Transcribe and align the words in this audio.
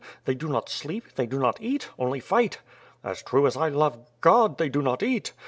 They 0.25 0.33
do 0.33 0.47
not 0.49 0.67
sleep, 0.67 1.13
they 1.13 1.27
do 1.27 1.37
not 1.37 1.61
eat, 1.61 1.89
only 1.99 2.19
fight. 2.19 2.57
As 3.03 3.21
true 3.21 3.45
as 3.45 3.55
I 3.55 3.69
love 3.69 3.99
God, 4.19 4.57
they 4.57 4.67
do 4.67 4.81
not 4.81 5.03
eat. 5.03 5.31